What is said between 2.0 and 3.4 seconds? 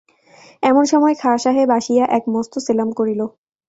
এক মস্ত সেলাম করিল।